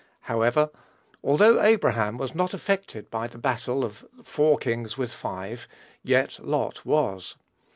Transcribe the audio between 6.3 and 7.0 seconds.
Lot